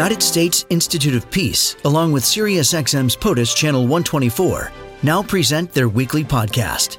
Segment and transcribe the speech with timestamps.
[0.00, 4.72] United States Institute of Peace, along with SiriusXM's POTUS Channel 124,
[5.02, 6.96] now present their weekly podcast.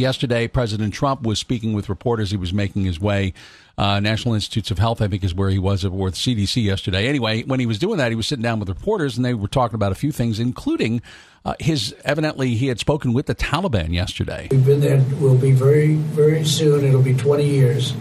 [0.00, 2.30] Yesterday, President Trump was speaking with reporters.
[2.30, 3.34] He was making his way.
[3.76, 7.06] Uh, National Institutes of Health, I think, is where he was at with CDC yesterday.
[7.06, 9.46] Anyway, when he was doing that, he was sitting down with reporters, and they were
[9.46, 11.02] talking about a few things, including
[11.44, 14.48] uh, his evidently he had spoken with the Taliban yesterday.
[14.50, 15.04] We've been there.
[15.18, 16.82] We'll be very, very soon.
[16.84, 17.92] It'll be 20 years.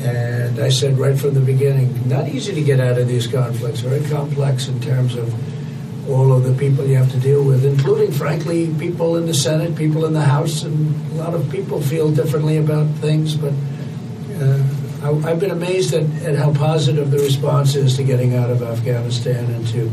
[0.00, 3.80] And I said right from the beginning, not easy to get out of these conflicts.
[3.80, 5.32] Very complex in terms of
[6.08, 9.76] all of the people you have to deal with, including, frankly, people in the Senate,
[9.76, 13.34] people in the House, and a lot of people feel differently about things.
[13.34, 13.52] But
[14.40, 14.62] uh,
[15.02, 18.62] I, have been amazed at, at how positive the response is to getting out of
[18.62, 19.90] Afghanistan and to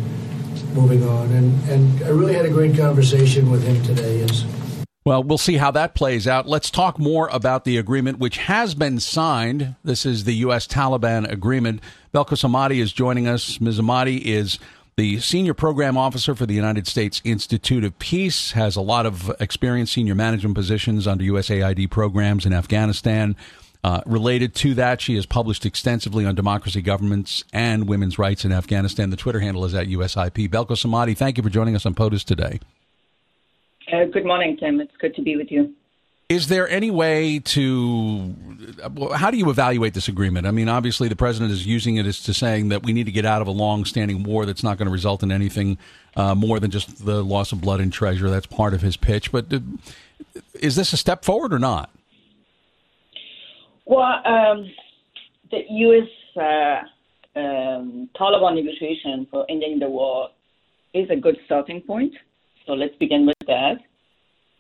[0.74, 1.32] moving on.
[1.32, 4.20] And, and I really had a great conversation with him today.
[4.20, 4.46] Yes.
[5.08, 6.50] Well, we'll see how that plays out.
[6.50, 9.76] Let's talk more about the agreement, which has been signed.
[9.82, 10.68] This is the U.S.
[10.68, 11.82] Taliban agreement.
[12.14, 13.62] Belquis Ahmadi is joining us.
[13.62, 13.80] Ms.
[13.80, 14.60] Ahmadi is
[14.98, 19.32] the senior program officer for the United States Institute of Peace, has a lot of
[19.40, 23.36] experience, senior management positions under USAID programs in Afghanistan.
[23.84, 28.52] Uh, related to that, she has published extensively on democracy, governments, and women's rights in
[28.52, 29.12] Afghanistan.
[29.12, 30.50] The Twitter handle is at USIP.
[30.50, 32.60] Belquis Ahmadi, thank you for joining us on POTUS today.
[33.94, 34.82] Uh, good morning, Tim.
[34.82, 35.76] It's good to be with you.
[36.30, 38.36] Is there any way to
[39.16, 40.46] how do you evaluate this agreement?
[40.46, 43.14] I mean, obviously the president is using it as to saying that we need to
[43.14, 45.78] get out of a long-standing war that's not going to result in anything
[46.18, 48.30] uh, more than just the loss of blood and treasure.
[48.30, 49.32] That's part of his pitch.
[49.32, 49.60] But uh,
[50.56, 51.92] is this a step forward or not?
[53.86, 54.70] Well, um,
[55.50, 56.10] the U.S.
[56.36, 60.30] Uh, um, Taliban negotiation for ending the war
[60.94, 62.14] is a good starting point.
[62.66, 63.78] So let's begin with that.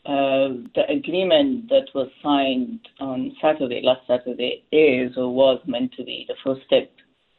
[0.08, 6.04] Uh, the agreement that was signed on Saturday, last Saturday, is or was meant to
[6.06, 6.90] be the first step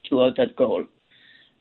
[0.04, 0.84] toward that goal.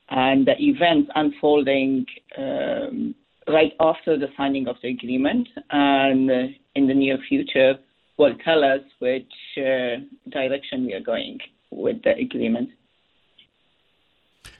[0.10, 2.06] And the events unfolding
[2.38, 3.16] um,
[3.48, 7.76] right after the signing of the agreement and uh, in the near future
[8.18, 11.40] will tell us which uh, direction we are going
[11.72, 12.70] with the agreement.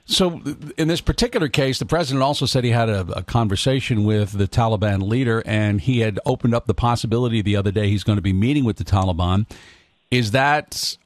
[0.04, 0.40] So,
[0.78, 4.48] in this particular case, the president also said he had a, a, conversation with the
[4.48, 8.22] Taliban leader, and he had opened up the possibility the other day he's going to
[8.22, 9.46] be meeting with the Taliban.
[10.10, 10.96] Is that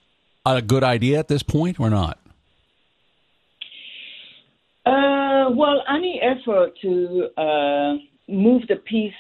[0.47, 2.19] a good idea at this point, or not?
[4.87, 7.95] Uh, well, any effort to uh,
[8.29, 9.13] move the peace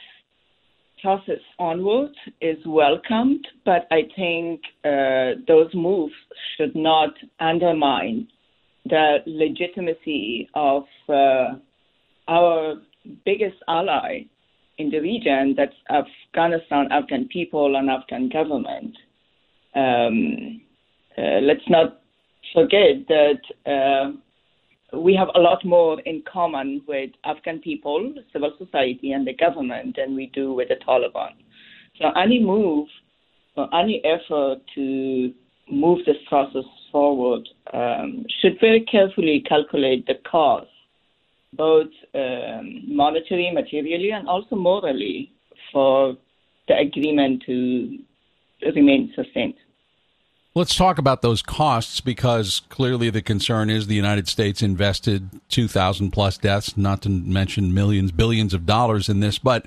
[1.00, 6.14] process onward is welcomed, but I think uh, those moves
[6.56, 8.28] should not undermine
[8.87, 11.54] the legitimacy of uh,
[12.28, 12.75] our
[13.25, 14.25] biggest ally
[14.78, 18.97] in the region, that's Afghanistan, Afghan people, and Afghan government.
[19.75, 20.60] Um,
[21.16, 22.00] uh, let's not
[22.53, 29.12] forget that uh, we have a lot more in common with Afghan people, civil society,
[29.12, 31.32] and the government than we do with the Taliban.
[32.00, 32.88] So any move
[33.56, 35.32] or any effort to
[35.71, 40.68] move this process forward um, should very carefully calculate the cost,
[41.52, 45.32] both um, monetary, materially, and also morally,
[45.72, 46.16] for
[46.68, 47.98] the agreement to
[48.74, 49.54] remain sustained.
[50.54, 56.10] Let's talk about those costs because clearly the concern is the United States invested 2,000
[56.10, 59.38] plus deaths, not to mention millions, billions of dollars in this.
[59.38, 59.64] But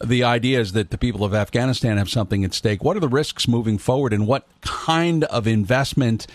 [0.00, 2.84] the idea is that the people of Afghanistan have something at stake.
[2.84, 6.28] What are the risks moving forward, and what kind of investment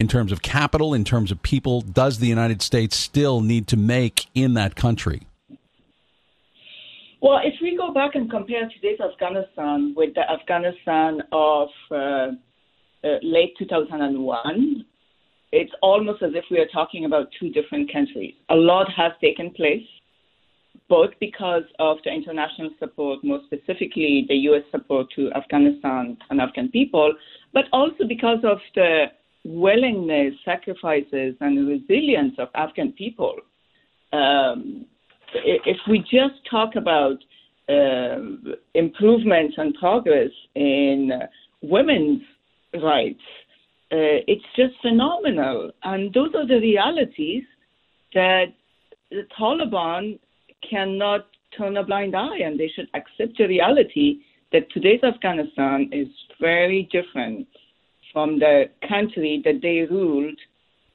[0.00, 3.76] in terms of capital, in terms of people, does the United States still need to
[3.76, 5.22] make in that country?
[7.20, 13.18] Well, if we go back and compare today's Afghanistan with the Afghanistan of uh, uh,
[13.22, 14.84] late 2001,
[15.52, 18.34] it's almost as if we are talking about two different countries.
[18.50, 19.86] A lot has taken place
[20.88, 24.64] both because of the international support, more specifically the U.S.
[24.70, 27.14] support to Afghanistan and Afghan people,
[27.52, 29.06] but also because of the
[29.44, 33.36] willingness, sacrifices, and resilience of Afghan people.
[34.12, 34.86] Um,
[35.34, 37.18] if we just talk about
[37.68, 38.18] uh,
[38.74, 41.10] improvements and progress in
[41.62, 42.22] women's
[42.82, 43.20] rights,
[43.92, 45.70] uh, it's just phenomenal.
[45.82, 47.44] And those are the realities
[48.14, 48.46] that
[49.10, 50.18] the Taliban
[50.68, 51.26] cannot
[51.56, 54.20] turn a blind eye and they should accept the reality
[54.52, 56.08] that today's Afghanistan is
[56.40, 57.46] very different
[58.14, 60.38] from the country that they ruled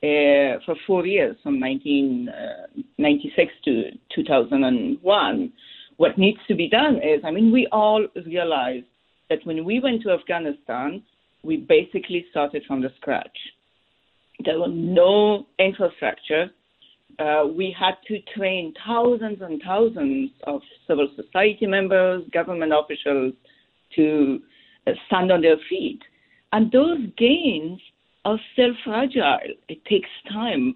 [0.02, 5.54] uh, for four years, from 1996 uh, to 2001,
[5.98, 8.84] what needs to be done is, I mean, we all realize
[9.30, 11.04] that when we went to Afghanistan,
[11.44, 13.38] we basically started from the scratch.
[14.46, 16.50] There was no infrastructure.
[17.20, 23.34] Uh, we had to train thousands and thousands of civil society members, government officials
[23.98, 24.40] to
[24.88, 26.00] uh, stand on their feet.
[26.52, 27.80] And those gains
[28.26, 29.40] are still fragile.
[29.68, 30.76] It takes time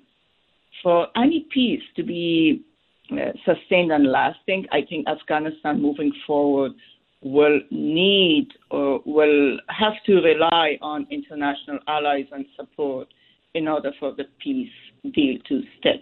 [0.82, 2.64] for any peace to be
[3.12, 4.66] uh, sustained and lasting.
[4.72, 6.74] I think Afghanistan moving forward
[7.22, 13.08] will need or will have to rely on international allies and support
[13.54, 14.72] in order for the peace
[15.14, 16.02] deal to stick.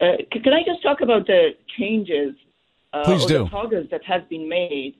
[0.00, 2.34] Uh, can I just talk about the changes
[2.92, 3.38] uh, Please or do.
[3.44, 4.94] the progress that has been made,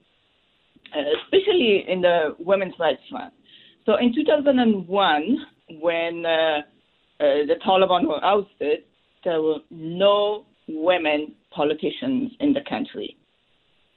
[0.95, 3.33] uh, especially in the women's rights front?
[3.89, 5.37] So in 2001,
[5.81, 6.61] when uh, uh,
[7.19, 8.83] the Taliban were ousted,
[9.23, 13.17] there were no women politicians in the country.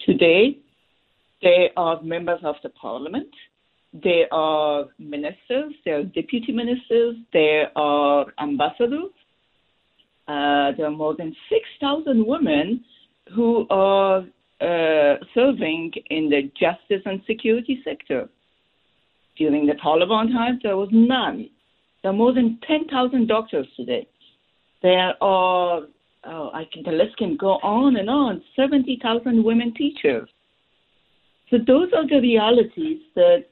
[0.00, 0.56] Today,
[1.42, 3.28] they are members of the parliament.
[3.92, 5.74] They are ministers.
[5.84, 7.16] They are deputy ministers.
[7.34, 9.12] They are ambassadors.
[10.26, 12.82] Uh, there are more than 6,000 women
[13.34, 14.20] who are
[14.58, 18.30] uh, serving in the justice and security sector.
[19.36, 21.48] During the Taliban times, there was none.
[22.02, 24.06] There are more than 10,000 doctors today.
[24.82, 25.82] There are,
[26.24, 30.28] oh, I can, the list can go on and on, 70,000 women teachers.
[31.50, 33.44] So those are the realities that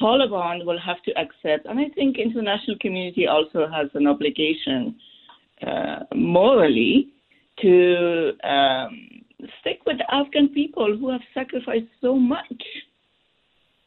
[0.00, 4.96] Taliban will have to accept, and I think international community also has an obligation
[5.66, 7.08] uh, morally
[7.60, 9.08] to um,
[9.60, 12.62] stick with the Afghan people who have sacrificed so much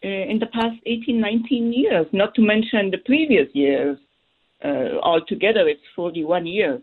[0.09, 3.97] in the past 18, 19 years, not to mention the previous years.
[4.63, 6.81] Uh, altogether, it's 41 years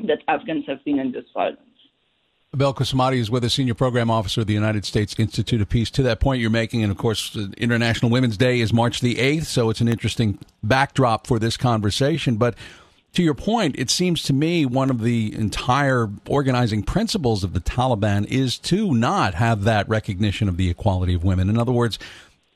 [0.00, 1.60] that Afghans have been in this violence.
[2.54, 5.90] Belquis Ahmadi is with us, Senior Program Officer of the United States Institute of Peace.
[5.90, 9.44] To that point you're making, and of course, International Women's Day is March the 8th,
[9.44, 12.36] so it's an interesting backdrop for this conversation.
[12.36, 12.54] But
[13.12, 17.60] to your point, it seems to me one of the entire organizing principles of the
[17.60, 21.50] Taliban is to not have that recognition of the equality of women.
[21.50, 21.98] In other words,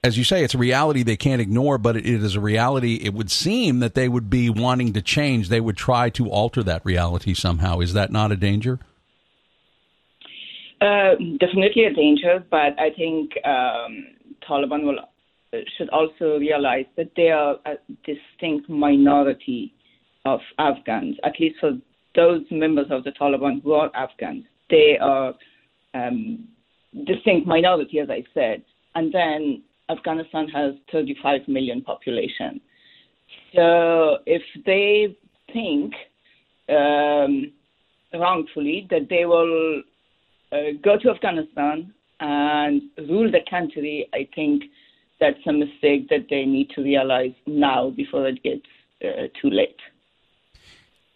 [0.03, 3.13] as you say, it's a reality they can't ignore, but it is a reality it
[3.13, 5.49] would seem that they would be wanting to change.
[5.49, 7.81] They would try to alter that reality somehow.
[7.81, 8.79] Is that not a danger?
[10.81, 14.07] Uh, definitely a danger, but I think um,
[14.49, 14.99] Taliban will
[15.77, 17.75] should also realize that they are a
[18.05, 19.75] distinct minority
[20.25, 21.73] of Afghans, at least for
[22.15, 24.45] those members of the Taliban who are Afghans.
[24.71, 25.35] They are
[25.93, 26.47] um,
[27.05, 28.63] distinct minority, as I said.
[28.95, 32.61] And then Afghanistan has 35 million population.
[33.55, 35.17] So if they
[35.53, 35.93] think
[36.69, 37.53] um,
[38.15, 39.83] wrongfully that they will
[40.53, 44.65] uh, go to Afghanistan and rule the country, I think
[45.19, 48.67] that's a mistake that they need to realize now before it gets
[49.05, 49.77] uh, too late.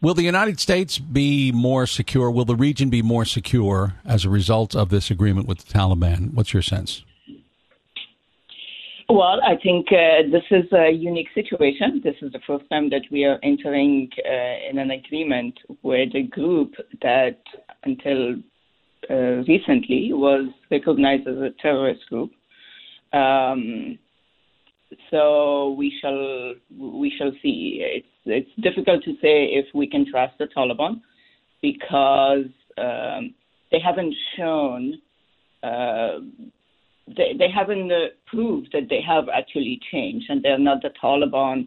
[0.01, 2.31] Will the United States be more secure?
[2.31, 6.35] Will the region be more secure as a result of this agreement with the Taliban?
[6.35, 7.05] What's your sense?
[9.09, 12.01] Well, I think uh, this is a unique situation.
[12.03, 16.23] This is the first time that we are entering uh, in an agreement with a
[16.23, 17.39] group that,
[17.85, 18.37] until
[19.11, 22.31] uh, recently, was recognized as a terrorist group.
[23.13, 23.99] Um,
[25.11, 27.81] so we shall we shall see.
[27.83, 31.03] It's it's difficult to say if we can trust the Taliban
[31.61, 32.47] because
[32.79, 33.35] um,
[33.71, 34.95] they haven't shown
[35.63, 36.21] uh,
[37.07, 41.67] they they haven't uh, proved that they have actually changed and they're not the Taliban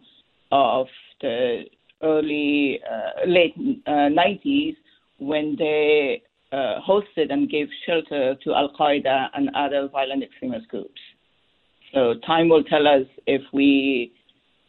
[0.50, 0.86] of
[1.20, 1.64] the
[2.02, 3.54] early uh, late
[3.86, 4.76] uh, 90s
[5.18, 11.00] when they uh, hosted and gave shelter to Al Qaeda and other violent extremist groups.
[11.92, 14.12] So time will tell us if we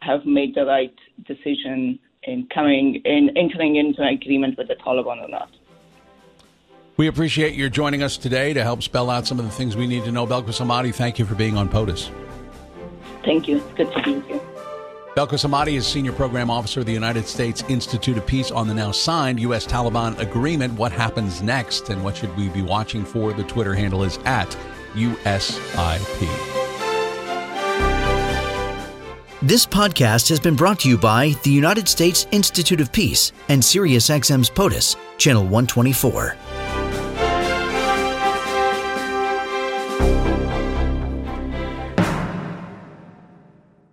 [0.02, 0.96] have made the right
[1.28, 5.50] decision in coming in entering into an agreement with the Taliban or not.
[7.00, 9.88] We appreciate your joining us today to help spell out some of the things we
[9.88, 10.28] need to know.
[10.28, 12.12] Belquis Ahmadi, thank you for being on POTUS.
[13.24, 13.60] Thank you.
[13.60, 14.42] It's good to be here.
[15.16, 18.74] Belquis Ahmadi is Senior Program Officer of the United States Institute of Peace on the
[18.74, 19.66] now signed U.S.
[19.66, 20.74] Taliban agreement.
[20.74, 23.32] What happens next and what should we be watching for?
[23.32, 24.50] The Twitter handle is at
[24.94, 26.28] USIP.
[29.42, 33.62] This podcast has been brought to you by the United States Institute of Peace and
[33.62, 36.36] SiriusXM's POTUS, Channel 124.